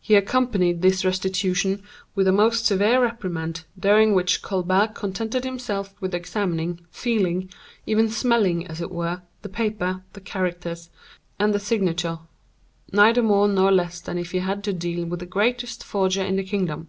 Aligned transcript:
He 0.00 0.16
accompanied 0.16 0.82
this 0.82 1.04
restitution 1.04 1.84
with 2.16 2.26
a 2.26 2.32
most 2.32 2.66
severe 2.66 3.00
reprimand, 3.00 3.64
during 3.78 4.12
which 4.12 4.42
Colbert 4.42 4.96
contented 4.96 5.44
himself 5.44 5.94
with 6.00 6.12
examining, 6.12 6.80
feeling, 6.90 7.48
even 7.86 8.08
smelling, 8.08 8.66
as 8.66 8.80
it 8.80 8.90
were, 8.90 9.22
the 9.42 9.48
paper, 9.48 10.02
the 10.12 10.20
characters, 10.20 10.90
and 11.38 11.54
the 11.54 11.60
signature, 11.60 12.18
neither 12.92 13.22
more 13.22 13.46
nor 13.46 13.70
less 13.70 14.00
than 14.00 14.18
if 14.18 14.32
he 14.32 14.40
had 14.40 14.64
to 14.64 14.72
deal 14.72 15.04
with 15.06 15.20
the 15.20 15.24
greatest 15.24 15.84
forger 15.84 16.24
in 16.24 16.34
the 16.34 16.42
kingdom. 16.42 16.88